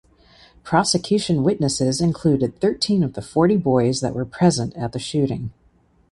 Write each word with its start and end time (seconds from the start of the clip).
Prosecution 0.63 1.43
witnesses 1.43 2.01
included 2.01 2.59
thirteen 2.59 3.03
of 3.03 3.13
the 3.13 3.21
forty 3.21 3.55
boys 3.55 4.01
that 4.01 4.15
were 4.15 4.25
present 4.25 4.75
at 4.75 4.93
the 4.93 4.97
shooting. 4.97 5.53